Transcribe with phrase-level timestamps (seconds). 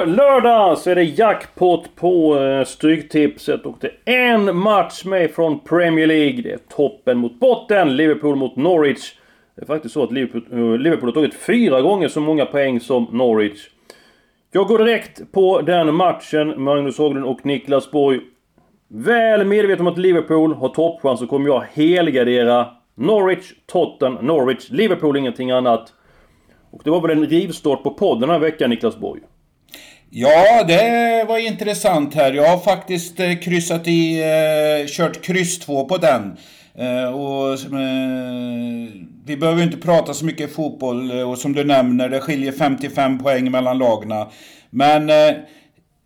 [0.00, 5.30] På lördag så är det jackpot på eh, Stryktipset och det är en match med
[5.30, 6.42] från Premier League.
[6.42, 9.14] Det är toppen mot botten, Liverpool mot Norwich.
[9.56, 12.80] Det är faktiskt så att Liverpool, eh, Liverpool har tagit fyra gånger så många poäng
[12.80, 13.68] som Norwich.
[14.52, 18.20] Jag går direkt på den matchen, Magnus Haglund och Niklas Borg.
[18.88, 25.16] Väl medveten om att Liverpool har toppchans så kommer jag helgardera Norwich, Totten, Norwich, Liverpool,
[25.16, 25.92] ingenting annat.
[26.70, 29.20] Och det var väl en rivstart på podden den här veckan, Niklas Borg?
[30.12, 32.32] Ja, det var intressant här.
[32.32, 36.36] Jag har faktiskt eh, kryssat i, eh, kört kryss 2 på den.
[36.74, 37.58] Eh, och,
[39.24, 43.50] vi behöver inte prata så mycket fotboll och som du nämner, det skiljer 55 poäng
[43.50, 44.26] mellan lagna.
[44.70, 45.10] Men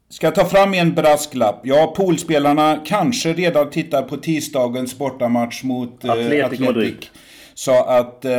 [0.09, 1.61] Ska jag ta fram en brasklapp?
[1.65, 7.07] Ja, poolspelarna kanske redan tittar på tisdagens bortamatch mot Atletico Madrid.
[7.55, 8.33] Så att, eh,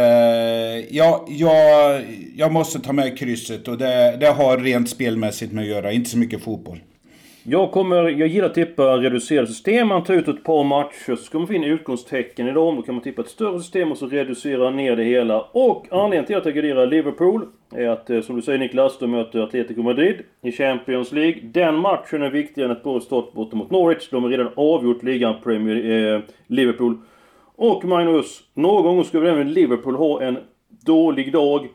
[0.89, 2.01] ja, jag,
[2.35, 6.09] jag måste ta med krysset och det, det har rent spelmässigt med att göra, inte
[6.09, 6.79] så mycket fotboll.
[7.47, 9.87] Jag kommer, jag gillar att tippa reducerade system.
[9.87, 12.75] Man tar ut ett par matcher, så ska man få in utgångstecken i dem.
[12.75, 15.41] Då kan man tippa ett större system och så reducera ner det hela.
[15.41, 19.11] Och anledningen till att jag garderar Liverpool är att, eh, som du säger Niklas, de
[19.11, 21.39] möter Atletico Madrid i Champions League.
[21.43, 24.09] Den matchen är viktigare än ett bra start borta mot Norwich.
[24.09, 26.97] De har redan avgjort ligan Premier eh, Liverpool.
[27.55, 30.37] Och Magnus, någon gång skulle även Liverpool ha en
[30.85, 31.67] dålig dag.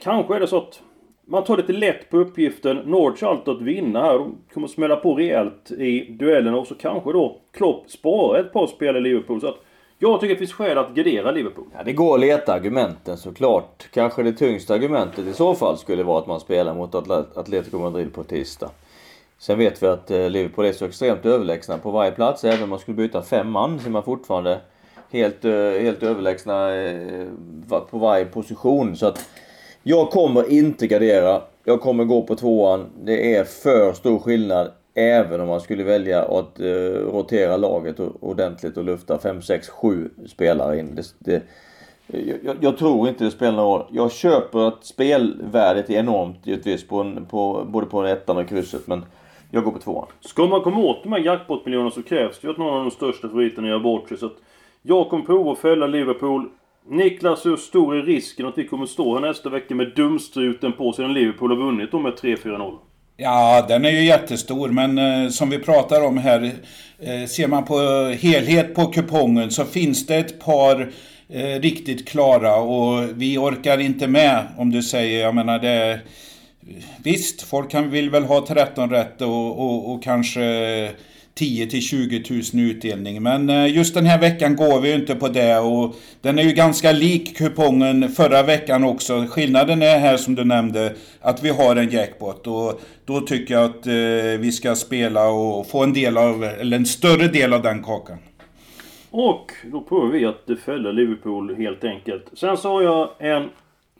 [0.00, 0.82] Kanske är det så att
[1.26, 2.76] man tar lite lätt på uppgiften.
[2.76, 4.18] Norwich har allt att vinna här.
[4.18, 8.66] De kommer smälla på rejält i duellerna och så kanske då Klopp sparar ett par
[8.66, 9.40] spel i Liverpool.
[9.40, 9.58] Så att
[9.98, 11.64] jag tycker det finns skäl att gardera Liverpool.
[11.76, 13.88] Ja, det går att leta argumenten såklart.
[13.94, 16.94] Kanske det tyngsta argumentet i så fall skulle vara att man spelar mot
[17.34, 18.70] Atletico Madrid på tisdag.
[19.38, 22.44] Sen vet vi att eh, Liverpool är så extremt överlägsna på varje plats.
[22.44, 24.60] Även om man skulle byta fem man så är man fortfarande
[25.14, 27.26] helt, eh, helt överlägsna eh,
[27.90, 28.96] på varje position.
[28.96, 29.28] Så att
[29.82, 31.42] jag kommer inte gardera.
[31.64, 32.86] Jag kommer gå på tvåan.
[33.04, 36.66] Det är för stor skillnad även om man skulle välja att eh,
[37.12, 40.94] rotera laget ordentligt och lufta 5, 6, 7 spelare in.
[40.94, 41.42] Det, det,
[42.44, 43.86] jag, jag, tror inte det spelar någon roll.
[43.90, 48.86] Jag köper att spelvärdet är enormt givetvis på, en, på både på ettan och krysset
[48.86, 49.04] men
[49.50, 50.06] jag går på tvåan.
[50.20, 52.90] Ska man komma åt de här jackpot-miljonerna så krävs det ju att någon av de
[52.90, 54.18] största favoriterna gör bort sig.
[54.18, 54.36] Så att
[54.86, 56.48] jag kommer prova att fälla Liverpool.
[56.90, 60.92] Niklas, hur stor är risken att vi kommer stå här nästa vecka med dumstruten på
[60.92, 62.78] sedan Liverpool har vunnit då med 3-4-0?
[63.16, 66.52] Ja, den är ju jättestor, men eh, som vi pratar om här,
[66.98, 67.78] eh, ser man på
[68.20, 70.92] helhet på kupongen så finns det ett par
[71.28, 76.00] eh, riktigt klara och vi orkar inte med om du säger, jag menar det...
[77.04, 80.40] Visst, folk kan, vill väl ha 13 rätt och, och, och kanske
[81.34, 82.24] 10 till 20
[82.54, 83.22] 000 utdelning.
[83.22, 86.52] Men eh, just den här veckan går vi inte på det och den är ju
[86.52, 89.26] ganska lik kupongen förra veckan också.
[89.28, 93.64] Skillnaden är här som du nämnde att vi har en jackpot och då tycker jag
[93.64, 97.62] att eh, vi ska spela och få en del av, eller en större del av
[97.62, 98.18] den kakan.
[99.10, 102.24] Och då provar vi att följa Liverpool helt enkelt.
[102.32, 103.48] Sen så har jag en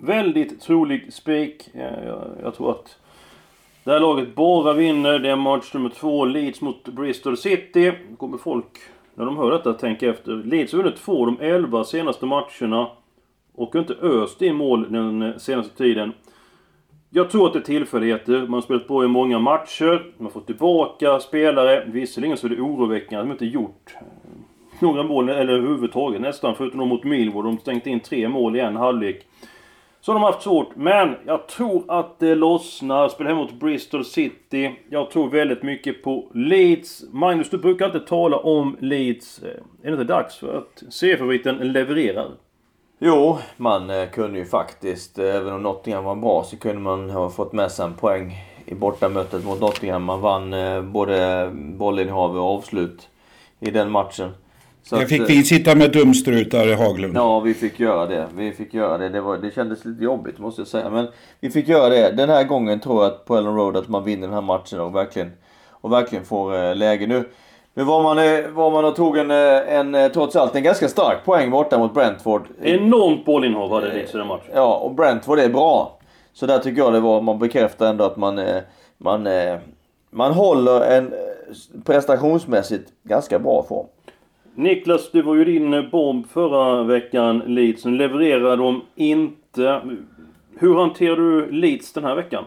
[0.00, 1.69] väldigt trolig spik.
[1.75, 2.97] Eh, jag, jag tror att
[3.84, 5.19] det här laget bara vinner.
[5.19, 6.25] Det är match nummer två.
[6.25, 7.93] Leeds mot Bristol City.
[8.11, 8.67] Då kommer folk,
[9.15, 10.33] när de hör detta, tänka efter.
[10.33, 12.89] Leeds har vunnit två av de elva senaste matcherna.
[13.55, 16.12] Och har inte öst in mål den senaste tiden.
[17.11, 18.41] Jag tror att det är tillfälligheter.
[18.41, 20.12] Man har spelat bra i många matcher.
[20.17, 21.84] Man har fått tillbaka spelare.
[21.87, 23.94] Visserligen så är det oroväckande att de inte gjort
[24.78, 26.55] några mål eller överhuvudtaget nästan.
[26.55, 27.44] Förutom mot Millwall.
[27.44, 29.27] De stängt in tre mål i en halvlek.
[30.05, 30.77] Så de har haft svårt.
[30.77, 33.09] Men jag tror att det lossnar.
[33.09, 34.75] Spelar hemma mot Bristol City.
[34.91, 37.05] Jag tror väldigt mycket på Leeds.
[37.13, 39.43] Magnus, du brukar inte tala om Leeds.
[39.43, 39.49] Eh,
[39.83, 42.31] är det inte dags för att C-favoriten levererar?
[42.99, 47.11] Jo, man eh, kunde ju faktiskt, eh, även om Nottingham var bra, så kunde man
[47.11, 48.35] ha fått med sig en poäng
[48.67, 50.05] i bortamötet mot Nottingham.
[50.05, 50.55] Man vann
[50.93, 53.09] både bollinnehav och avslut
[53.61, 54.31] i den matchen.
[54.85, 57.17] Så det fick att, vi sitta med dumstrutar i Haglund.
[57.17, 58.27] Ja, vi fick göra det.
[58.37, 59.09] Vi fick göra det.
[59.09, 60.91] Det, var, det kändes lite jobbigt måste jag säga.
[60.91, 61.09] Men
[61.41, 62.11] vi fick göra det.
[62.11, 64.81] Den här gången tror jag att på Ellen Road att man vinner den här matchen
[64.81, 65.33] och verkligen,
[65.71, 67.07] och verkligen får äh, läge.
[67.07, 67.25] Nu,
[67.75, 70.63] nu var man, äh, var man och tog en, eh, en, en, trots allt en
[70.63, 72.43] ganska stark poäng borta mot Brentford.
[72.63, 74.53] Enormt bollinnehav hade Leeds i den matchen.
[74.55, 75.99] Ja, och Brentford är bra.
[76.33, 78.41] Så där tycker jag det var, man bekräftar ändå att man,
[78.99, 79.29] man,
[80.11, 81.15] man håller en
[81.85, 83.87] prestationsmässigt ganska bra form.
[84.56, 87.85] Niklas, det var ju din eh, bomb förra veckan, Leeds.
[87.85, 89.81] Nu levererar de inte.
[90.59, 92.45] Hur hanterar du Leeds den här veckan?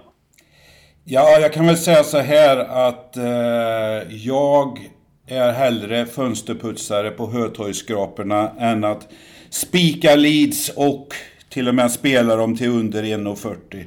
[1.04, 2.57] Ja, jag kan väl säga så här
[2.88, 4.80] att eh, jag
[5.27, 9.07] är hellre fönsterputsare på Hötorgsskraporna än att
[9.50, 11.07] spika Leeds och
[11.50, 13.83] till och med spela dem till under 1,40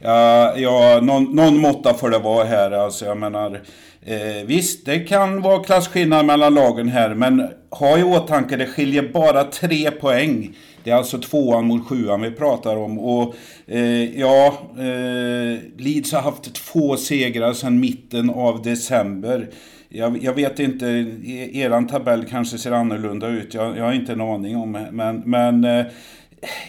[0.00, 2.70] ja, ja, någon, någon måtta får det vara här.
[2.70, 3.60] Alltså, jag menar,
[4.02, 9.12] eh, visst, det kan vara klasskillnad mellan lagen här, men ha i åtanke, det skiljer
[9.12, 10.56] bara tre poäng.
[10.84, 12.98] Det är alltså tvåan mot sjuan vi pratar om.
[12.98, 13.34] Och
[13.66, 19.48] eh, ja, eh, Leeds har haft två segrar sedan mitten av december.
[19.88, 23.54] Jag, jag, vet inte, e-, eran tabell kanske ser annorlunda ut.
[23.54, 25.86] Jag, jag har inte en aning om Men, men eh,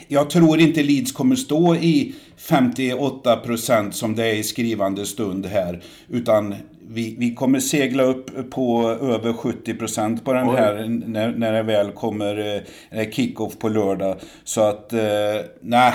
[0.07, 5.81] jag tror inte Leeds kommer stå i 58% som det är i skrivande stund här.
[6.09, 6.55] Utan
[6.87, 11.91] vi, vi kommer segla upp på över 70% på den här när, när det väl
[11.91, 14.15] kommer eh, kick-off på lördag.
[14.43, 14.99] Så att, eh,
[15.61, 15.93] nej.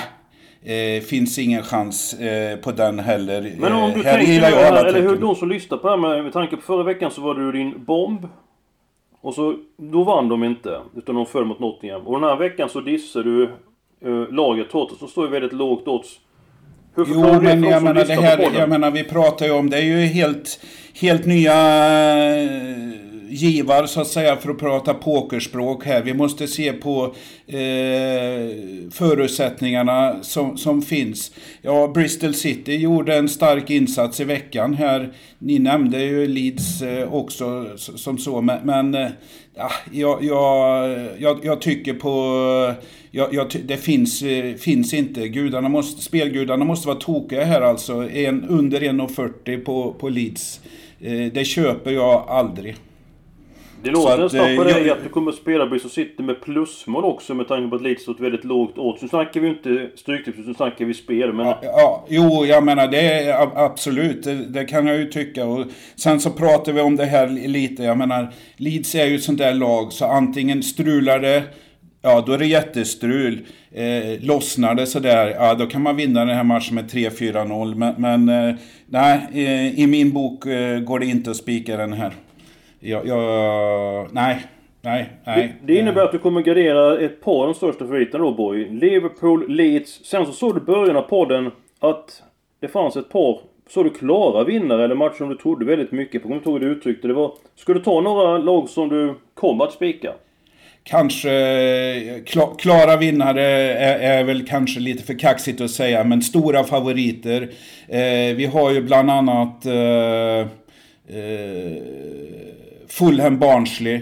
[0.64, 3.52] Eh, finns ingen chans eh, på den heller.
[3.58, 6.00] Men om du här tänker, jag alla eller hur de som lyssnar på det här
[6.00, 8.28] med, med tanke på förra veckan så var det ju din bomb.
[9.20, 10.80] Och så, då vann de inte.
[10.96, 12.06] Utan de föll mot Nottingham.
[12.06, 13.50] Och den här veckan så dissar du
[14.04, 16.20] eh, laget Tottenham som står ju väldigt lågt odds.
[16.94, 19.82] Hur jo, men jag menar, det här, jag menar, vi pratar ju om, det är
[19.82, 20.60] ju helt,
[21.00, 26.02] helt nya eh, givar så att säga för att prata pokerspråk här.
[26.02, 27.14] Vi måste se på
[27.46, 27.58] eh,
[28.90, 31.32] förutsättningarna som, som finns.
[31.62, 35.12] Ja, Bristol City gjorde en stark insats i veckan här.
[35.38, 39.10] Ni nämnde ju Leeds eh, också som så, men, men eh,
[39.56, 42.10] ah, ja, jag, jag, jag, tycker på...
[42.68, 45.28] Eh, jag, jag, det finns, eh, finns inte.
[45.28, 48.10] Gudarna måste, spelgudarna måste vara tokiga här alltså.
[48.10, 50.60] En, under 1,40 på, på Leeds.
[51.00, 52.76] Eh, det köper jag aldrig.
[53.82, 54.98] Det låter nästan på dig jag...
[54.98, 58.08] att du kommer att spela Bristol City med plusmål också med tanke på att Leeds
[58.08, 59.02] ett väldigt lågt odds.
[59.02, 61.32] Nu snackar vi inte stryktips, nu snackar vi spel.
[61.32, 61.46] Men...
[61.46, 65.46] Ja, ja, jo, jag menar det är absolut, det, det, kan jag ju tycka.
[65.46, 69.22] Och sen så pratar vi om det här lite, jag menar Leeds är ju ett
[69.22, 71.42] sånt där lag så antingen strular det
[72.02, 73.46] Ja, då är det jättestrul.
[73.72, 77.74] Eh, lossnar det sådär, ja då kan man vinna den här matchen med 3-4-0.
[77.74, 78.54] Men, men eh,
[78.86, 82.12] nej, eh, i min bok eh, går det inte att spika den här
[82.86, 84.42] jag, jag, nej,
[84.80, 85.56] nej, nej.
[85.60, 88.68] Det, det innebär att du kommer gardera ett par av de största favoriterna då Boy.
[88.70, 90.04] Liverpool, Leeds.
[90.04, 91.50] Sen så såg du i början av podden
[91.80, 92.22] att
[92.60, 96.22] det fanns ett par så du klara vinnare eller matcher som du trodde väldigt mycket
[96.22, 96.28] på.
[96.28, 97.14] Kommer du ihåg hur du uttryckte det?
[97.14, 100.12] Var, ska du ta några lag som du kommer att spika?
[100.82, 102.22] Kanske
[102.58, 107.42] klara vinnare är, är, väl kanske lite för kaxigt att säga, men stora favoriter.
[107.88, 110.40] Eh, vi har ju bland annat eh,
[111.08, 111.76] eh,
[112.88, 114.00] Fulham Barnsley.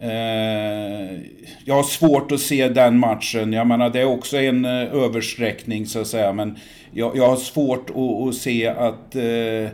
[0.00, 1.20] Eh,
[1.64, 3.52] jag har svårt att se den matchen.
[3.52, 6.32] Jag menar det är också en eh, översträckning så att säga.
[6.32, 6.58] Men
[6.92, 9.70] jag, jag har svårt att, att se att eh,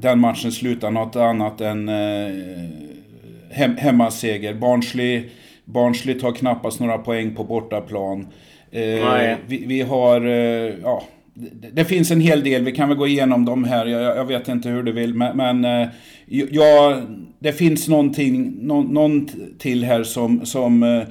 [0.00, 2.34] den matchen slutar något annat än eh,
[3.50, 4.54] hem, hemmaseger.
[4.54, 5.28] Barnsley,
[5.64, 8.26] Barnsley tar knappast några poäng på bortaplan.
[8.70, 11.02] Eh, vi, vi, har, eh, ja,
[11.36, 14.24] det, det, finns en hel del, vi kan väl gå igenom dem här, jag, jag
[14.24, 15.88] vet inte hur du vill, men, men eh,
[16.26, 17.00] ja,
[17.38, 19.28] det finns någonting, någon, någon
[19.58, 21.02] till här som, som eh,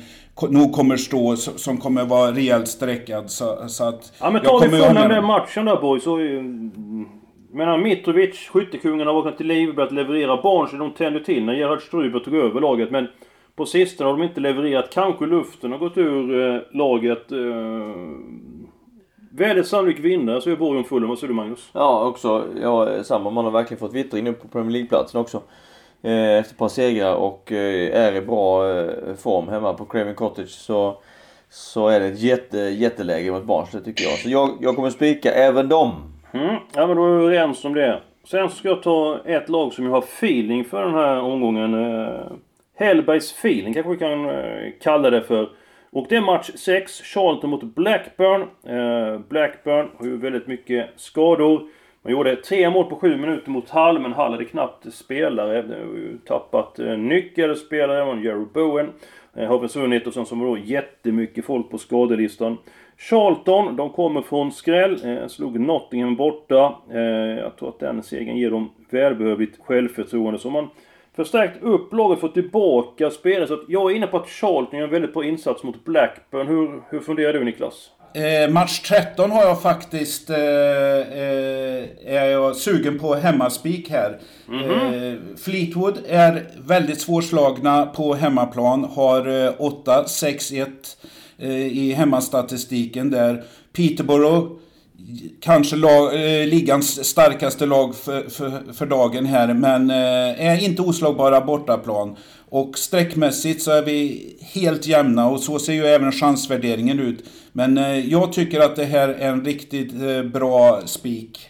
[0.50, 3.30] nog kommer stå, som kommer vara rejält sträckad.
[3.32, 6.04] Så, så att ja men tar vi från den matchen där boys.
[6.04, 6.18] Så,
[7.54, 10.42] menar Mitrovic, skyttekungen, har vaknat till liv, börjat leverera.
[10.42, 12.92] barn så de tände till när Gerhard Struber tog över laget.
[12.92, 13.08] Men
[13.56, 14.94] på sistone har de inte levererat.
[14.94, 17.32] Kanske luften har gått ur eh, laget.
[17.32, 17.38] Eh,
[19.38, 21.06] Väldigt sannolik vinnare så är Borgen full.
[21.06, 21.70] Vad säger du Magnus?
[21.74, 22.48] Ja, också.
[22.62, 23.30] Ja, samma.
[23.30, 25.42] Man har verkligen fått vittring nu på Premier League-platsen också.
[26.02, 30.16] Eh, efter ett par segrar och eh, är i bra eh, form hemma på Craven
[30.16, 30.98] Cottage så,
[31.50, 34.20] så är det ett jätte, jätteläge mot Barnsley tycker jag.
[34.20, 35.92] Så jag, jag kommer spika även dem.
[36.34, 36.56] Mm.
[36.76, 38.02] Ja men då är vi överens om det.
[38.24, 41.76] Sen ska jag ta ett lag som jag har feeling för den här omgången.
[42.78, 44.32] Hellbergs feeling kanske vi kan
[44.82, 45.50] kalla det för.
[45.96, 48.42] Och det är match 6, Charlton mot Blackburn.
[48.42, 51.68] Eh, Blackburn har ju väldigt mycket skador.
[52.02, 55.62] Man gjorde tre mål på sju minuter mot Hall, men Hall hade knappt spelare.
[55.62, 58.90] De har ju tappat eh, nyckelspelare, var Jerry Bowen.
[59.36, 62.58] Eh, har försvunnit och sen så var det då jättemycket folk på skadelistan.
[62.98, 65.00] Charlton, de kommer från skräll.
[65.06, 66.76] Eh, slog Nottingham borta.
[66.94, 67.00] Eh,
[67.40, 70.40] jag tror att den segern ger dem välbehövligt självförtroende.
[70.40, 70.70] Så man
[71.16, 73.48] förstärkt upp laget, fått tillbaka spelare.
[73.48, 76.48] Så jag är inne på att Charlton gör en väldigt bra insats mot Blackburn.
[76.48, 77.90] Hur, hur funderar du Niklas?
[78.16, 80.30] Eh, match 13 har jag faktiskt...
[80.30, 84.20] Eh, eh, är jag sugen på hemmaspik här.
[84.50, 85.38] Mm -hmm.
[85.38, 88.84] Fleetwood är väldigt svårslagna på hemmaplan.
[88.84, 89.22] Har
[89.58, 90.68] 8-6-1
[91.38, 93.44] eh, i hemmastatistiken där.
[93.74, 94.48] Peterborough
[95.42, 100.82] kanske lag, eh, ligans starkaste lag för, för, för dagen här, men eh, är inte
[100.82, 102.16] oslagbara bortaplan.
[102.50, 107.24] Och sträckmässigt så är vi helt jämna och så ser ju även chansvärderingen ut.
[107.52, 111.50] Men eh, jag tycker att det här är en riktigt eh, bra spik.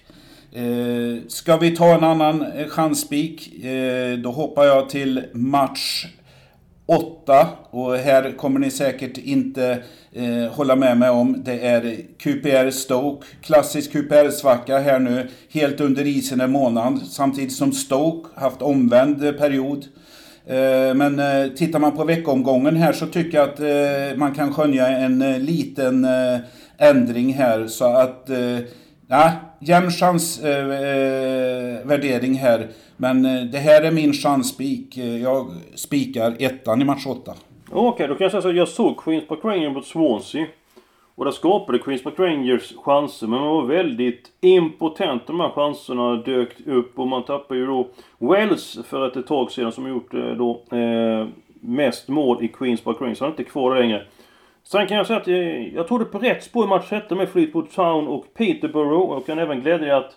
[0.52, 6.06] Eh, ska vi ta en annan eh, chansspik, eh, då hoppar jag till match
[6.86, 11.44] 8 och här kommer ni säkert inte eh, hålla med mig om.
[11.44, 17.02] Det är QPR Stoke, klassisk QPR-svacka här nu, helt under isen en månad.
[17.02, 19.86] Samtidigt som Stoke haft omvänd period.
[20.48, 24.54] Eh, men eh, tittar man på veckomgången här så tycker jag att eh, man kan
[24.54, 26.40] skönja en eh, liten eh,
[26.78, 28.60] ändring här så att eh,
[29.08, 29.32] Ja,
[29.68, 32.68] jämn chansvärdering eh, eh, här.
[32.98, 34.98] Men eh, det här är min chansspik.
[34.98, 37.34] Jag spikar ettan i match 8.
[37.70, 40.46] Okej, okay, då kan jag säga så jag såg Queens Park Rangers mot Swansea.
[41.16, 45.28] Och där skapade Queens Park Rangers chanser, men man var väldigt impotent.
[45.28, 49.72] De här chanserna dök upp och man tappade ju då Wells för ett tag sedan
[49.72, 51.28] som gjort då eh,
[51.62, 53.20] mest mål i Queens Park Rangers.
[53.20, 54.06] Han är inte kvar där längre.
[54.68, 57.18] Sen kan jag säga att jag, jag tog det på rätt spår i match 13
[57.18, 59.12] med Fleetwood Town och Peterborough.
[59.12, 60.12] Och kan även glädja att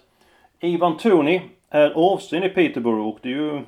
[0.60, 1.40] Ivan Tony
[1.70, 3.60] är avstängd i Peterborough och det är ju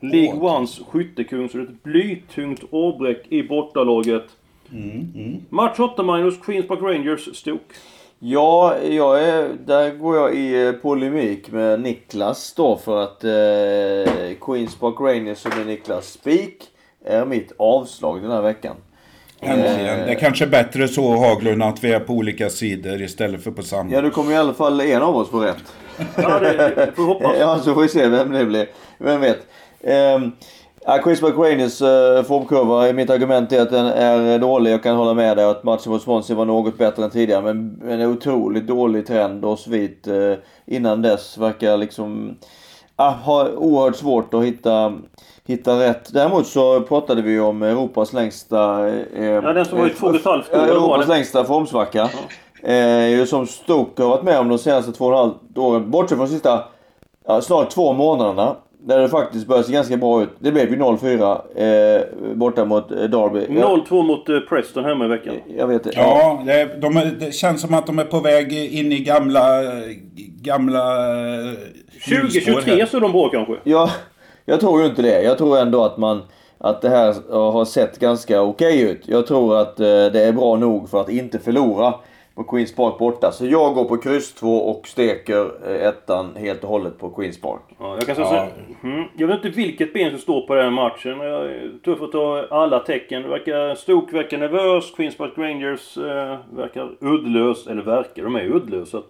[0.00, 4.24] League Ones skyttekung så det är ett blytungt avbräck i bortalaget.
[4.72, 5.44] Mm, mm.
[5.48, 7.74] Match 8 minus Queens Park Rangers Stoke.
[8.18, 14.34] Ja, jag är, där går jag i eh, polemik med Niklas då för att eh,
[14.40, 16.64] Queens Park Rangers som är Niklas spik
[17.04, 18.76] är mitt avslag den här veckan.
[19.40, 19.98] Äntligen.
[20.06, 23.62] Det är kanske bättre så Haglund att vi är på olika sidor istället för på
[23.62, 23.92] samma.
[23.92, 25.64] Ja, du kommer i alla fall en av oss få rätt.
[26.16, 27.32] Ja, det får hoppas.
[27.38, 28.66] ja, så får vi se vem det blir.
[28.98, 29.38] Vem vet.
[30.14, 30.32] Um,
[30.86, 34.72] Ja, Chris McRaenis uh, formkurva, mitt argument är att den är dålig.
[34.72, 37.42] Jag kan hålla med dig att matchen mot Swansea var något bättre än tidigare.
[37.42, 40.34] Men en otroligt dålig trend och svit uh,
[40.66, 42.36] innan dess verkar liksom
[43.00, 44.92] uh, ha oerhört svårt att hitta
[45.50, 46.12] hitta rätt.
[46.12, 48.88] Däremot så pratade vi om Europas längsta...
[48.88, 50.58] Eh, ja, den som var i två ett halvt år.
[50.58, 52.10] Europas längsta formsvacka.
[52.62, 52.68] Ja.
[52.68, 55.90] Eh, som Stoke har varit med om de senaste två och ett halvt åren.
[55.90, 56.64] Bortsett från de sista
[57.26, 58.56] ja, snart två månaderna.
[58.82, 60.28] Där det faktiskt började se ganska bra ut.
[60.38, 63.46] Det blev ju 0-4 eh, borta mot eh, Derby.
[63.46, 65.34] 0-2 mot eh, Preston hemma i veckan.
[65.56, 65.90] Jag vet det.
[65.94, 69.62] Ja, det, de, det känns som att de är på väg in i gamla...
[70.42, 70.82] Gamla...
[72.08, 73.54] 2023 så är de bra kanske?
[73.64, 73.90] Ja,
[74.44, 75.22] jag tror ju inte det.
[75.22, 76.22] Jag tror ändå att man
[76.60, 79.08] att det här har sett ganska okej okay ut.
[79.08, 81.94] Jag tror att eh, det är bra nog för att inte förlora
[82.34, 83.32] på Queens Park borta.
[83.32, 87.40] Så jag går på kryss 2 och steker eh, ettan helt och hållet på Queens
[87.40, 87.60] Park.
[87.78, 88.48] Ja, jag kan säga ja.
[88.80, 91.20] så, mm, Jag vet inte vilket ben som står på den matchen.
[91.20, 93.28] Jag är tuff att ta alla tecken.
[93.28, 94.92] Verkar, Stoke verkar nervös.
[94.96, 97.66] Queens Park Rangers eh, verkar uddlös.
[97.66, 99.02] Eller verkar, de är uddlösa.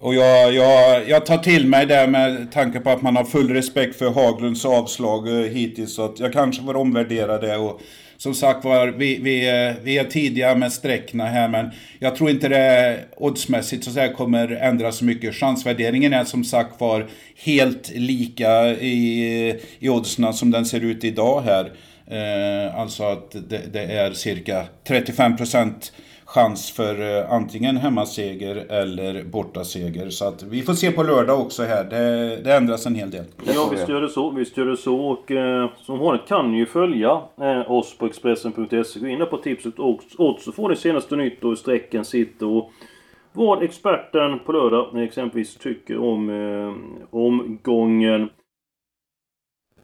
[0.00, 3.50] Och jag, jag, jag tar till mig det med tanke på att man har full
[3.50, 5.94] respekt för Haglunds avslag eh, hittills.
[5.94, 7.56] Så att jag kanske får omvärdera det.
[7.56, 7.80] Och
[8.18, 12.30] som sagt var, vi, vi, eh, vi är tidiga med sträckna här men jag tror
[12.30, 15.34] inte det oddsmässigt så att kommer ändras så mycket.
[15.34, 17.06] Chansvärderingen är som sagt var
[17.44, 21.72] helt lika i, i oddsen som den ser ut idag här.
[22.10, 25.92] Eh, alltså att det, det är cirka 35 procent
[26.36, 30.10] chans för eh, antingen hemmaseger eller bortaseger.
[30.10, 31.84] Så att vi får se på lördag också här.
[31.84, 33.24] Det, det ändras en hel del.
[33.54, 34.30] Ja, visst gör det så.
[34.30, 34.96] Visst gör det så.
[34.96, 39.00] Och eh, som vanligt kan ni ju följa eh, oss på Expressen.se.
[39.00, 42.04] Gå in där på tipset och odds så får ni senaste nytt och hur strecken
[42.04, 42.46] sitter.
[42.46, 42.70] Och
[43.32, 46.74] vad experten på lördag exempelvis tycker om eh,
[47.10, 48.28] omgången.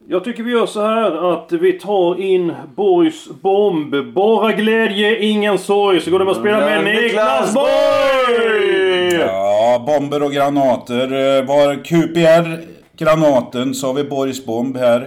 [0.07, 4.13] Jag tycker vi gör så här att vi tar in Borgs bomb.
[4.13, 6.01] Bara glädje, ingen sorg.
[6.01, 9.13] Så går det att spela med Niklas Borg!
[9.19, 11.03] Ja, bomber och granater.
[11.03, 12.61] Eh, var QPR
[12.97, 15.01] granaten så har vi Borgs bomb här.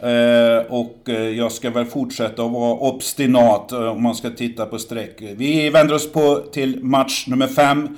[0.00, 4.78] Eh, och eh, jag ska väl fortsätta att vara obstinat om man ska titta på
[4.78, 5.16] streck.
[5.36, 7.96] Vi vänder oss på till match nummer 5.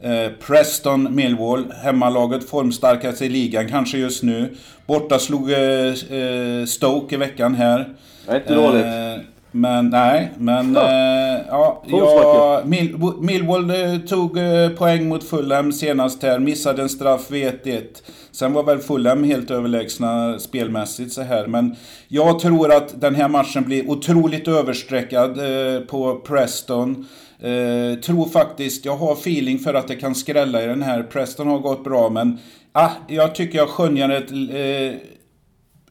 [0.00, 4.54] Eh, Preston Millwall, hemmalaget formstarkast i ligan kanske just nu.
[4.86, 7.88] Borta slog eh, eh Stoke i veckan här.
[8.26, 8.84] Det är inte dåligt.
[8.84, 13.72] Eh, men nej, men ja, ja, Mill, Millwall
[14.08, 14.38] tog
[14.78, 17.82] poäng mot Fulham senast här, missade en straff vid 1-1.
[18.32, 21.76] Sen var väl Fulham helt överlägsna spelmässigt så här, men
[22.08, 25.38] jag tror att den här matchen blir otroligt överstreckad
[25.88, 27.06] på Preston.
[27.40, 31.02] Eh, tror faktiskt, jag har feeling för att det kan skrälla i den här.
[31.02, 32.38] Preston har gått bra men
[32.72, 35.00] ah, jag tycker jag skönjer ett eh,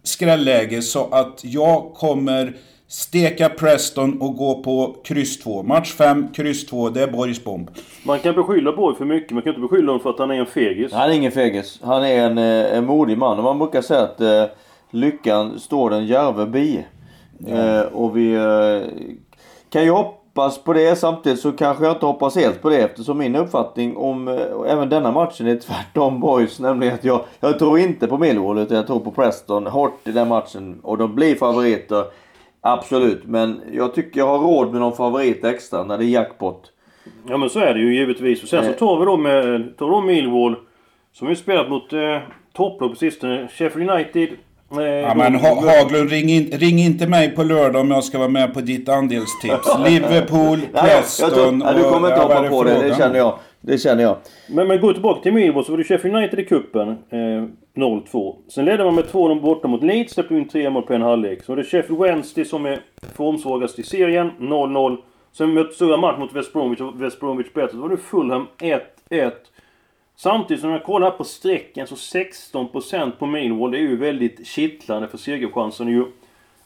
[0.04, 2.56] skrälläge så att jag kommer
[2.88, 5.64] steka Preston och gå på kryss 2.
[5.64, 7.70] Match 5, kryss 2, det är Borgs bomb.
[8.06, 10.36] Man kan beskylla Borg för mycket, man kan inte beskylla honom för att han är
[10.36, 10.94] en fegis.
[10.94, 11.80] Han är ingen fegis.
[11.84, 13.38] Han är en, eh, en modig man.
[13.38, 14.44] Och man brukar säga att eh,
[14.92, 16.86] lyckan står den djärve bi.
[17.48, 18.90] Eh, och vi eh,
[19.70, 20.17] kan ju hoppas
[20.64, 20.96] på det.
[20.96, 24.36] Samtidigt så kanske jag inte hoppas helt på det eftersom min uppfattning om eh,
[24.68, 26.60] även denna matchen är tvärtom boys.
[26.60, 30.12] Nämligen att jag, jag tror inte på Millwall utan jag tror på Preston hårt i
[30.12, 30.80] den matchen.
[30.84, 32.04] Och de blir favoriter.
[32.62, 36.72] Absolut, men jag tycker jag har råd med någon favorit extra när det är jackpot.
[37.30, 38.44] Ja men så är det ju givetvis.
[38.44, 38.76] Och sen så Eh.
[38.76, 40.56] tar vi då med tar vi då Millwall.
[41.14, 42.18] Som ju spelat mot eh,
[42.54, 43.48] topplag på sistone.
[43.52, 44.30] Sheffield United.
[44.72, 48.18] Eh, Ja, men ha Haglund, ring, in, ring inte mig på lördag om jag ska
[48.18, 49.68] vara med på ditt andelstips.
[49.86, 53.40] Liverpool, Nej, Preston nej, du kommer inte hoppa på det, det känner jag.
[53.62, 54.18] Det känner jag.
[54.50, 56.90] Men, men gå tillbaka till Millwall så var det Sheffield United i cupen.
[56.90, 57.44] Eh,
[57.76, 58.36] 0-2.
[58.50, 60.14] Sen ledde man med 2-0 borta mot Leeds.
[60.14, 61.44] Släppte in tre mål på en halvlek.
[61.44, 62.80] Så var det Sheffield Wednesday som är
[63.16, 64.32] formsvagast i serien.
[64.40, 64.98] 0-0.
[65.38, 67.78] Sen mötte stora match mot West Bromwich och West Bromwich bättre.
[67.78, 68.48] Då var det Fulham
[69.10, 69.32] 1-1.
[70.20, 73.74] Samtidigt som jag kollar på strecken så 16% på Millwall.
[73.74, 76.06] Är ju väldigt kittlande för segerchansen är ju,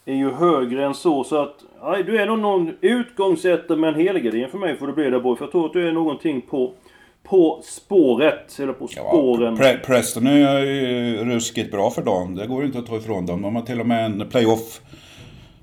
[0.05, 1.23] är ju högre än så.
[1.23, 4.93] Så att ja, du är nog någon utgångsättare med en helgardering för mig får det
[4.93, 5.35] bli där boy.
[5.37, 6.73] För jag tror att du är någonting på,
[7.23, 8.59] på spåret.
[8.59, 9.57] Eller på Ja, spåren.
[9.57, 12.35] Pre Preston är ju ruskigt bra för dagen.
[12.35, 13.41] Det går ju inte att ta ifrån dem.
[13.41, 14.29] De har till och med en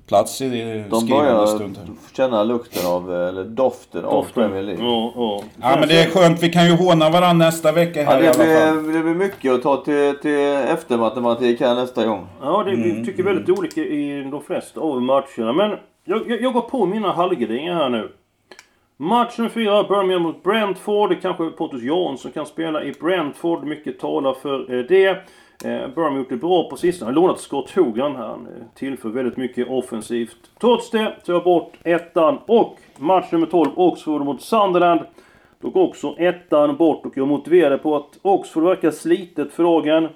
[0.09, 0.49] playoff-plats i
[0.89, 1.77] De skrivande börjar stund.
[1.77, 1.87] här.
[2.15, 4.25] känna lukten av, eller doften, av.
[4.33, 4.85] Premier League.
[4.85, 5.41] Ja, ja.
[5.61, 6.43] Ja men det är skönt.
[6.43, 8.83] Vi kan ju håna varandra nästa vecka Ja, här i det, alla fall.
[8.83, 10.39] blir, det blir mycket att ta till, till
[10.73, 12.27] eftermatematik här nästa gång.
[12.41, 15.53] Ja, det, Mm, vi tycker väldigt olika i de flesta av matcherna.
[15.53, 15.69] Men
[16.05, 18.11] jag, jag, jag går på mina halvgarderingar här nu.
[19.01, 21.21] Match nummer fyra, Birmingham mot Brentford.
[21.21, 23.63] Kanske Pontus Jansson kan spela i Brentford.
[23.63, 25.17] Mycket talar för eh, det.
[25.65, 27.07] Eh, Burham har gjort det bra på sistone.
[27.07, 28.15] Han har lånat Scott Hogan.
[28.15, 30.37] Han eh, tillför väldigt mycket offensivt.
[30.59, 32.37] Trots det tar jag bort ettan.
[32.45, 35.01] Och match nummer 12, Oxford mot Sunderland.
[35.61, 40.07] Då går också ettan bort och jag motiverade på att Oxford verkar slitet för dagen.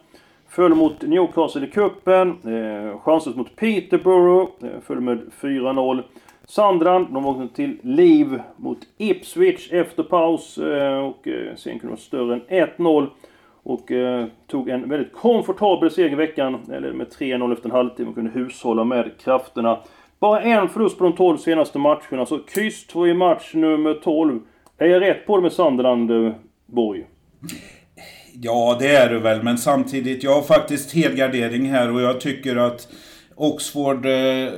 [0.50, 2.30] Föll mot Newcastle i cupen.
[2.30, 4.52] Eh, chanslöst mot Peterborough.
[4.62, 6.04] Eh, föll med 4-0.
[6.46, 10.58] Sunderland, de åkte till Liv mot Ipswich efter paus.
[10.58, 13.08] Eh, och eh, sen kunde de vara större än 1-0.
[13.64, 16.72] Och eh, tog en väldigt komfortabel seger i veckan.
[16.72, 19.80] Eller med 3-0 efter en halvtimme och kunde hushålla med krafterna.
[20.20, 22.26] Bara en förlust på de 12 senaste matcherna.
[22.26, 24.40] Så kryss 2 i match nummer 12.
[24.78, 26.34] Är jag rätt på det med Sunderland, eh,
[26.66, 27.06] Borg?
[28.42, 32.56] Ja, det är du väl, men samtidigt, jag har faktiskt helgardering här och jag tycker
[32.56, 32.88] att
[33.36, 34.52] Oxford, eh,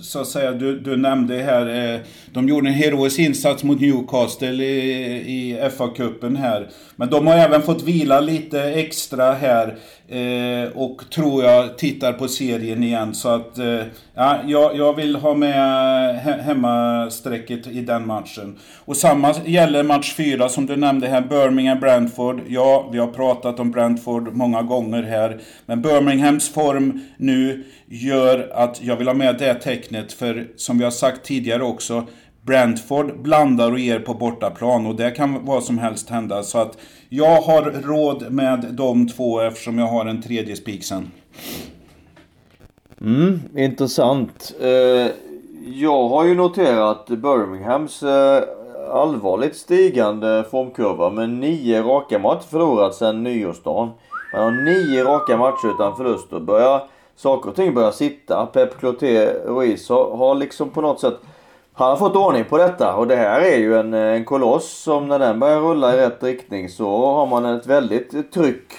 [0.00, 2.00] så att säga, du, du nämnde här, eh,
[2.32, 6.68] de gjorde en heroisk insats mot Newcastle i, i FA-cupen här.
[6.96, 9.78] Men de har även fått vila lite extra här
[10.12, 13.14] eh, och tror jag tittar på serien igen.
[13.14, 13.80] Så att, eh,
[14.14, 18.58] ja, jag, jag vill ha med he, hemmasträcket i den matchen.
[18.84, 22.40] Och samma gäller match 4 som du nämnde här, Birmingham-Brentford.
[22.48, 25.40] Ja, vi har pratat om Brentford många gånger här.
[25.66, 30.12] Men Birminghams form nu gör att jag vill ha med det tecknet.
[30.12, 32.06] För som vi har sagt tidigare också,
[32.46, 36.42] Brentford blandar och ger på bortaplan och det kan vad som helst hända.
[36.42, 36.78] Så att
[37.08, 41.10] jag har råd med de två eftersom jag har en tredje spik sen.
[43.00, 44.54] Mm, intressant.
[44.60, 45.10] Eh,
[45.74, 48.42] jag har ju noterat Birminghams eh,
[48.90, 53.90] allvarligt stigande formkurva med nio raka matcher förlorat sedan nyårsdagen.
[54.34, 56.40] Man har nio raka matcher utan förluster.
[56.40, 56.82] Börjar,
[57.16, 58.46] saker och ting börjar sitta.
[58.46, 61.14] Pep Cloté Ruiz har, har liksom på något sätt
[61.74, 65.08] han har fått ordning på detta och det här är ju en, en koloss som
[65.08, 68.72] när den börjar rulla i rätt riktning så har man ett väldigt tryck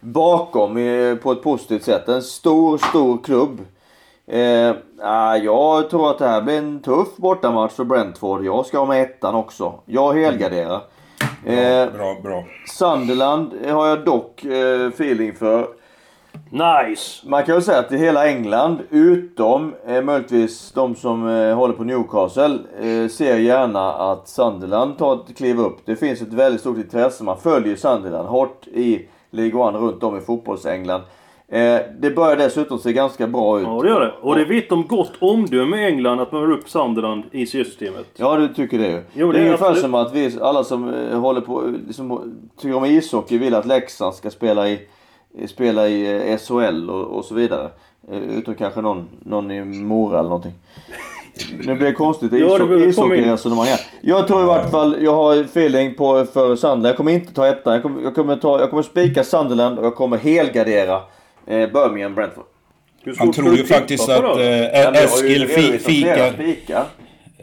[0.00, 2.08] bakom i, på ett positivt sätt.
[2.08, 3.60] En stor, stor klubb.
[4.26, 8.44] Eh, ah, jag tror att det här blir en tuff bortamatch för Brentford.
[8.44, 9.74] Jag ska ha med ettan också.
[9.84, 10.80] Jag helgarderar.
[11.44, 12.44] Eh, Bra, bra.
[12.78, 15.68] Sunderland har jag dock eh, feeling för.
[16.50, 17.28] Nice!
[17.28, 21.74] Man kan ju säga att i hela England, utom eh, möjligtvis de som eh, håller
[21.74, 25.76] på Newcastle, eh, ser gärna att Sunderland tar ett kliv upp.
[25.84, 27.24] Det finns ett väldigt stort intresse.
[27.24, 31.02] Man följer Sunderland hårt i League One runt om i fotbolls-England.
[31.48, 33.66] Eh, det börjar dessutom se ganska bra ut.
[33.66, 34.12] Ja, det gör det.
[34.22, 38.06] Och det vitt om gott omdöme i England att man har upp Sunderland i seriesystemet.
[38.16, 39.02] Ja, du tycker det ju.
[39.12, 39.82] Jo, det, det är är ungefär absolut.
[39.82, 44.14] som att vi, alla som eh, håller på, som tycker om ishockey vill att Leksand
[44.14, 44.80] ska spela i,
[45.46, 47.70] spela i eh, SHL och, och så vidare.
[48.12, 50.54] Eh, Utom kanske någon, någon i Mora eller någonting.
[51.64, 53.80] Nu blir det konstigt ishockeyresonemang här.
[54.00, 56.86] Jag tror i vart fall, jag har feeling på för Sunderland.
[56.86, 57.72] Jag kommer inte ta ettan.
[57.72, 61.00] Jag kommer, jag kommer, ta, jag kommer spika Sunderland och jag kommer helgardera
[61.46, 62.44] eh, Birmingham Brentford.
[63.18, 66.86] Han tror ju faktiskt att äh, Eskil fi, fikar...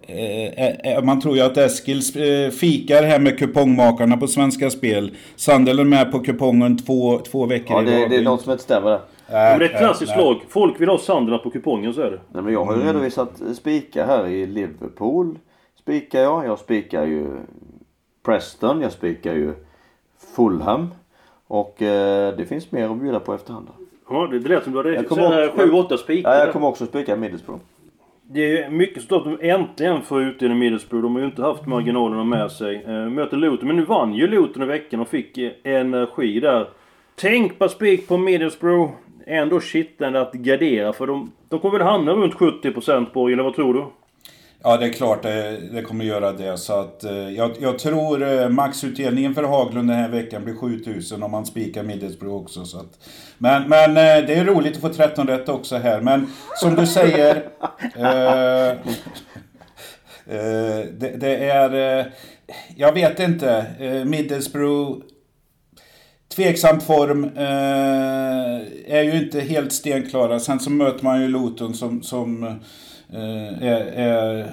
[0.07, 2.01] Äh, man tror ju att Eskil
[2.51, 5.11] fikar här med kupongmakarna på Svenska Spel.
[5.35, 8.63] Sandel är med på kupongen två, två veckor Ja, det, det är något som inte
[8.63, 8.99] stämmer där.
[9.27, 10.41] Äh, det är ett klassiskt lag.
[10.49, 12.19] Folk vill ha Sandela på kupongen, så är det.
[12.31, 12.93] Nej, men jag har ju mm.
[12.93, 15.39] redovisat spikar här i Liverpool.
[15.79, 16.45] Spikar jag.
[16.45, 17.25] Jag spikar ju
[18.25, 18.81] Preston.
[18.81, 19.53] Jag spikar ju
[20.35, 20.93] Fulham.
[21.47, 23.67] Och eh, det finns mer att bjuda på efterhand.
[24.09, 26.31] Ja, det lät som du hade 7-8 spikar.
[26.31, 27.61] Ja, jag kommer också spika Middlesbrough.
[28.27, 31.03] Det är mycket stort att de äntligen får ut i Middlesbrough.
[31.03, 32.83] De har ju inte haft marginalerna med sig.
[32.87, 33.67] Eh, möter Luton.
[33.67, 36.67] Men nu vann ju Luton i veckan och fick eh, energi där.
[37.15, 38.91] Tänk på spik på Middlesbrough.
[39.25, 43.55] Ändå kittlande att gardera för de, de kommer väl hamna runt 70% på eller vad
[43.55, 43.85] tror du?
[44.65, 46.57] Ja, det är klart det, det kommer göra det.
[46.57, 51.23] Så att, eh, jag, jag tror eh, maxutdelningen för Haglund den här veckan blir 7000
[51.23, 52.65] om man spikar Middlesbrough också.
[52.65, 56.01] Så att, men, men eh, det är roligt att få 13 rätt också här.
[56.01, 57.35] Men som du säger...
[57.95, 58.69] eh,
[60.37, 61.99] eh, det, det, är...
[61.99, 62.05] Eh,
[62.75, 63.65] jag vet inte.
[63.79, 64.99] Eh, Middlesbrough...
[66.35, 67.23] Tveksam form.
[67.23, 70.39] Eh, är ju inte helt stenklara.
[70.39, 72.03] Sen så möter man ju Luton som...
[72.03, 72.53] som Eh,
[73.61, 74.49] är, är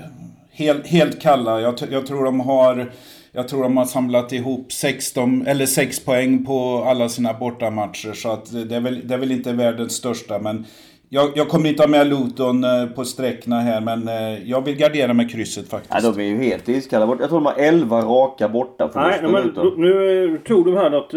[0.51, 1.61] helt, helt kalla.
[1.61, 2.93] Jag, jag, tror de har...
[3.33, 8.13] Jag tror de har samlat ihop 16, eller 6 poäng på alla sina bortamatcher.
[8.13, 10.39] Så att det, är väl, det är väl inte världens största.
[10.39, 10.67] Men
[11.09, 14.77] jag, jag kommer inte ha med Luton eh, på sträckna här, men eh, jag vill
[14.77, 16.05] gardera med krysset faktiskt.
[16.05, 17.17] Ja, de är ju helt iskalla.
[17.21, 19.81] Jag tror de har 11 raka borta Nej, nej men Luton.
[19.81, 21.13] nu tog de här att...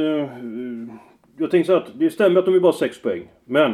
[1.38, 3.22] Jag tänkte så att det stämmer att de är bara 6 poäng.
[3.46, 3.74] Men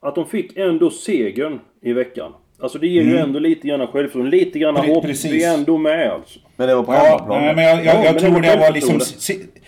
[0.00, 2.32] att de fick ändå segern i veckan.
[2.64, 3.14] Alltså det ger mm.
[3.14, 4.36] ju ändå lite grann självförtroende.
[4.36, 5.04] Lite grann Pre hopp.
[5.04, 5.32] Precis.
[5.32, 6.38] Vi är ändå med alltså.
[6.56, 7.42] Men det var på ja, hemmaplan?
[7.42, 9.00] Nej, men jag, jag, jag, jag tror det var liksom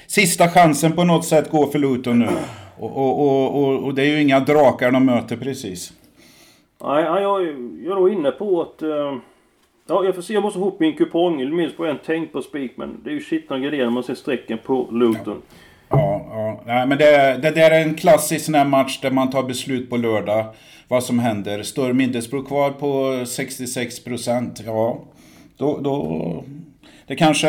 [0.07, 2.29] sista chansen på något sätt gå för Luton nu.
[2.79, 5.93] Och, och, och, och, det är ju inga drakar de möter precis.
[6.85, 8.83] Nej, jag, jag är nog inne på att...
[8.83, 9.19] Uh,
[9.89, 10.35] ja, jag får se.
[10.35, 11.57] Jag måste få ihop min kupong.
[11.57, 12.73] Minst på en tänk på spik.
[12.77, 15.43] Men det är ju shit när när man ser strecken på Luton.
[15.89, 16.63] Ja, ja.
[16.67, 19.91] Nej, men det, det där är en klassisk sån här match där man tar beslut
[19.91, 20.45] på lördag
[20.89, 21.63] vad som händer.
[21.63, 24.99] Står Middlesbrough kvar på 66 procent, ja,
[25.57, 26.45] då, då...
[27.07, 27.49] Det kanske...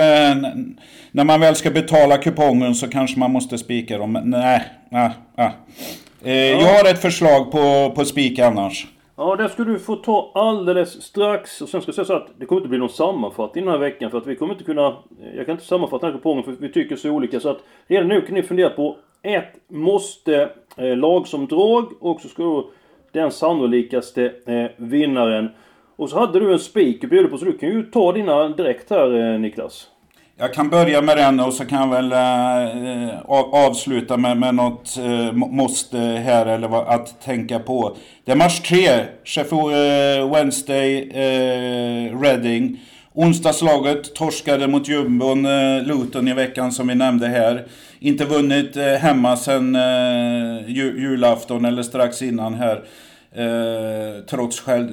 [1.12, 4.20] När man väl ska betala kupongen så kanske man måste spika dem.
[4.24, 5.52] Nej, nej, nej.
[6.24, 6.62] Eh, ja.
[6.62, 8.88] Jag har ett förslag på, på spik annars.
[9.16, 11.62] Ja, det ska du få ta alldeles strax.
[11.62, 13.80] Och sen ska jag säga så att det kommer inte bli någon sammanfattning den här
[13.80, 14.12] veckan.
[14.12, 14.98] För att vi kommer inte kunna...
[15.36, 17.40] Jag kan inte sammanfatta den här kupongen för vi tycker så olika.
[17.40, 22.22] Så att redan nu kan ni fundera på ett måste eh, lag som drag och
[22.22, 22.68] så ska du
[23.22, 25.50] den sannolikaste eh, vinnaren.
[25.96, 28.50] Och så hade du en spik att bjuda på så du kan ju ta dina
[28.50, 29.88] direkt här eh, Niklas.
[30.40, 33.20] Jag kan börja med den och så kan jag väl eh,
[33.68, 37.96] avsluta med, med något eh, måste här eller vad, att tänka på.
[38.26, 38.90] Det är match tre,
[39.24, 42.80] Sheffield eh, Wednesday, eh, Reading.
[43.14, 47.66] Onsdagslaget torskade mot jumbon eh, Luton i veckan som vi nämnde här.
[48.00, 52.84] Inte vunnit eh, hemma sen eh, julafton eller strax innan här.
[53.36, 54.90] Eh, trots själv,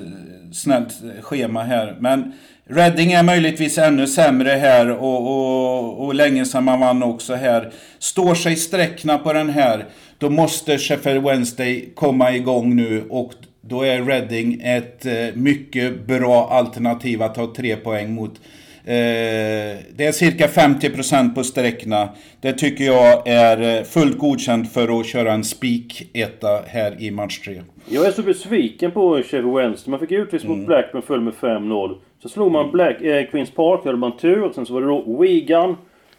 [0.52, 1.96] snällt schema här.
[2.00, 2.32] Men
[2.66, 7.72] Reading är möjligtvis ännu sämre här och, och, och länge sedan man vann också här.
[7.98, 9.84] Står sig sträckna på den här,
[10.18, 16.48] då måste Sheffield Wednesday komma igång nu och då är Reading ett eh, mycket bra
[16.50, 18.40] alternativ att ta tre poäng mot
[18.86, 19.63] Eh,
[19.96, 22.08] det är cirka 50% på sträckorna.
[22.40, 27.38] Det tycker jag är eh, fullt godkänt för att köra en spik-etta här i match
[27.38, 27.62] 3.
[27.88, 29.90] Jag är så besviken på Chevy Wednesday.
[29.90, 30.58] Man fick utvisning mm.
[30.58, 31.96] mot Blackburn, föll med 5-0.
[32.22, 34.52] Så slog man Black, eh, Queens Park, hade man tur.
[34.54, 35.76] Sen så var det då Wigan.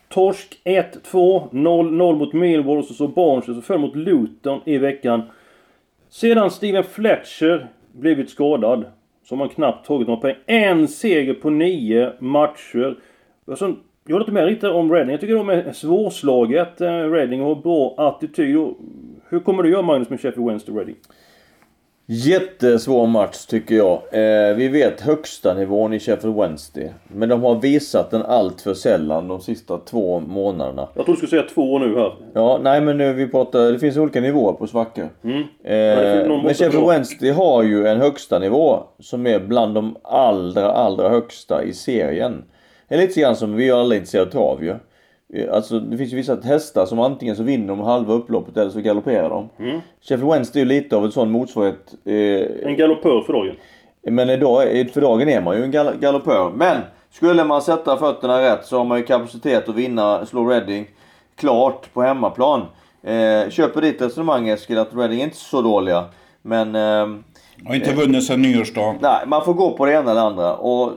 [0.09, 5.21] Torsk 1-2, 0-0 mot Millwall och så, så Barnsley så föll mot Luton i veckan.
[6.09, 8.85] Sedan Steven Fletcher blivit skadad.
[9.23, 10.35] Så har man knappt tagit några poäng.
[10.45, 12.97] En seger på nio matcher.
[13.47, 15.11] Alltså, jag håller inte med riktigt om Reading.
[15.11, 18.55] Jag tycker de är svårslaget, eh, Reading, och har bra attityd.
[19.29, 20.95] Hur kommer du göra Magnus med Sheffield Wednesday Reading?
[22.07, 24.01] Jättesvår match tycker jag.
[24.11, 26.93] Eh, vi vet högsta nivån i Sheffield Wednesday.
[27.07, 30.87] Men de har visat den allt för sällan de sista två månaderna.
[30.93, 32.13] Jag tror du skulle säga två nu här.
[32.33, 35.09] Ja, nej men nu vi pratar, det finns olika nivåer på svackor.
[35.23, 35.39] Mm.
[35.63, 41.09] Eh, men Sheffield Wednesday har ju en högsta nivå som är bland de allra, allra
[41.09, 42.43] högsta i serien.
[42.87, 44.75] Det är lite grann som vi är alla intresserade av trav ju.
[45.51, 48.81] Alltså det finns ju vissa hästar som antingen så vinner de halva upploppet eller så
[48.81, 49.49] galopperar de.
[49.59, 49.79] Mm.
[50.01, 51.93] Sheffield Wednesday är ju lite av en sån motsvarighet.
[52.05, 53.55] Eh, en galoppör för dagen.
[54.03, 56.51] Men idag, för dagen är man ju en gal galoppör.
[56.55, 60.87] Men skulle man sätta fötterna rätt så har man ju kapacitet att vinna, slå Reading
[61.35, 62.61] klart på hemmaplan.
[63.03, 66.05] Eh, köper ditt resonemang Eskil att Reading är inte så dåliga.
[66.41, 66.75] Men...
[66.75, 67.07] Eh,
[67.67, 68.95] Har inte vunnit sedan nyårsdagen.
[69.01, 70.55] Nej, man får gå på det ena eller andra.
[70.55, 70.91] Och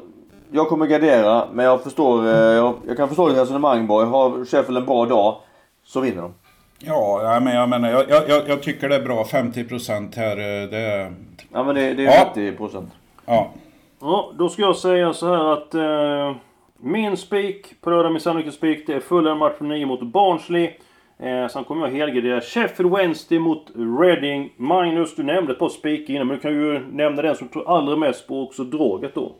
[0.50, 4.06] jag kommer gardera, men jag förstår, eh, jag, jag kan förstå ditt resonemang Borg.
[4.06, 5.36] Har Sheffield en bra dag
[5.84, 6.34] så vinner de.
[6.78, 9.22] Ja, ja, men jag menar, jag, jag, jag tycker det är bra.
[9.24, 11.12] 50% här, eh, det...
[11.52, 12.12] Ja men det, det Ja.
[12.12, 12.90] är 90 procent.
[13.26, 13.50] Ja.
[14.00, 16.36] Ja, då ska jag säga så här att eh,
[16.80, 20.70] min spik på lördag, min sannolika spik, det är Fulham match 9 mot Barnsley.
[21.18, 23.66] Eh, sen kommer jag helgardera Sheffield Wednesday mot
[24.00, 24.52] Reading.
[24.56, 27.76] Magnus, du nämnde ett par spikar innan, men du kan ju nämna den som tror
[27.76, 29.32] allra mest på också draget då.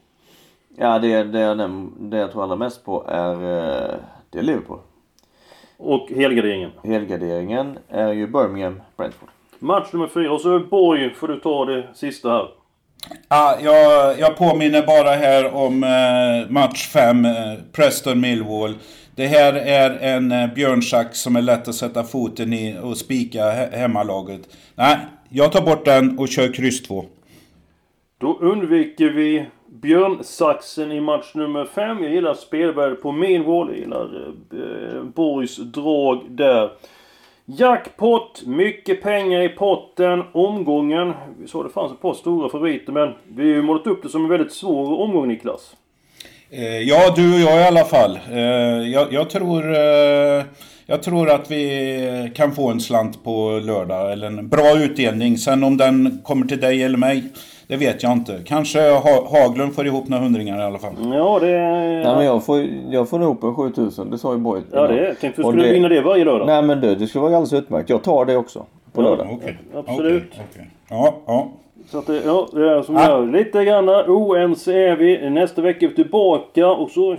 [0.81, 3.95] Ja det, det, näm- det jag tror allra mest på är, eh,
[4.31, 4.79] det är Liverpool.
[5.77, 6.71] Och helgarderingen.
[6.85, 9.29] Helgarderingen är ju Birmingham Brentford.
[9.59, 10.33] Match nummer 4.
[10.33, 12.49] Och så Borg får du ta det sista här.
[13.29, 17.33] Ah, jag, jag påminner bara här om eh, match 5, eh,
[17.73, 18.75] Preston Millwall.
[19.15, 23.39] Det här är en eh, björnsax som är lätt att sätta foten i och spika
[23.39, 24.41] he- hemmalaget.
[24.75, 24.97] Nej,
[25.29, 27.05] jag tar bort den och kör kryss 2.
[28.21, 32.03] Då undviker vi Björnsaxen i match nummer 5.
[32.03, 33.69] Jag gillar spelvärde på Millwall.
[33.69, 36.71] Jag gillar eh, Borgs drag där.
[37.45, 40.23] Jackpot, mycket pengar i potten.
[40.33, 44.03] Omgången, vi sa det fanns ett par stora favoriter men vi har ju målat upp
[44.03, 45.77] det som en väldigt svår omgång Niklas.
[46.51, 48.19] Eh, ja, du och jag i alla fall.
[48.33, 48.39] Eh,
[48.93, 50.45] jag, jag, tror, eh,
[50.87, 55.39] jag tror att vi kan få en slant på lördag, eller en bra utdelning.
[55.39, 57.25] Sen om den kommer till dig eller mig,
[57.69, 58.41] det vet jag inte.
[58.45, 60.93] Kanske ha Haglund får ihop några hundringar i alla fall.
[61.13, 61.47] Ja, det...
[62.05, 64.63] Nej men jag får, jag får nog ihop en 7000, det sa ju Borg.
[64.73, 66.47] Ja, det du Och skulle det- vinna det varje lördag.
[66.47, 67.91] Nej men du, det skulle vara alldeles utmärkt.
[67.91, 68.67] Jag tar det också.
[68.93, 69.09] På Ja.
[69.09, 69.29] lördag.
[69.33, 69.59] Okej.
[69.75, 70.23] Absolut.
[70.33, 70.67] Okej, okej.
[70.91, 71.49] Ja, ja.
[71.91, 73.09] Så att det, ja, det är som Ja.
[73.09, 73.27] gör.
[73.27, 75.31] Lite grann oense är vi.
[75.31, 77.17] Nästa vecka är vi tillbaka och så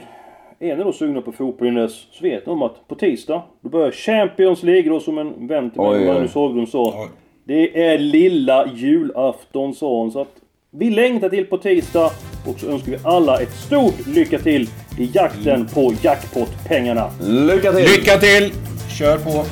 [0.60, 3.92] är ni då sugna på fotboll så vet ni om att på tisdag då börjar
[3.92, 6.08] Champions League då som en vän till mig.
[6.08, 6.94] Magnus Haglund sa.
[7.50, 10.12] Det är lilla julafton sa han.
[10.12, 10.36] Så att
[10.72, 12.12] vi längtar till på tisdag
[12.48, 17.12] och så önskar vi alla ett stort lycka till i jakten på jackpot-pengarna.
[17.22, 17.86] Lycka till!
[17.86, 18.52] Lycka till!
[18.98, 19.46] Kör på!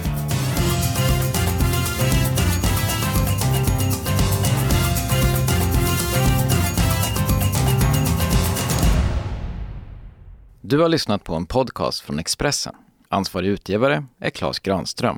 [10.61, 12.75] Du har lyssnat på en podcast från Expressen.
[13.09, 15.17] Ansvarig utgivare är Klas Granström.